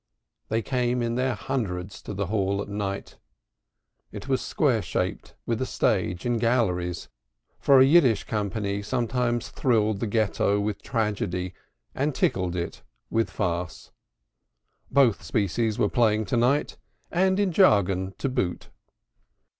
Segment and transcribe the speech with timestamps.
[0.49, 3.19] They came in their hundreds to the hall at night.
[4.11, 7.07] It was square shaped with a stage and galleries,
[7.59, 11.53] for a jargon company sometimes thrilled the Ghetto with tragedy
[11.93, 13.91] and tickled it with farce.
[14.89, 16.77] Both species were playing to night,
[17.11, 18.69] and in jargon to boot.